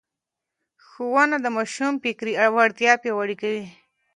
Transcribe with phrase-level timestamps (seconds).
[0.85, 3.65] ښوونه د ماشوم فکري وړتیا پياوړې کوي.